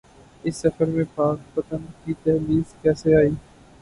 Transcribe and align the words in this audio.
اس 0.43 0.55
سفر 0.57 0.85
میں 0.87 1.03
پاک 1.15 1.53
پتن 1.55 1.81
کی 2.01 2.13
دہلیز 2.25 2.73
کیسے 2.81 3.15
آئی؟ 3.15 3.29